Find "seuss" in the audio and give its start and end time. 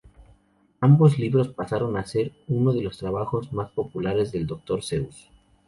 4.81-5.29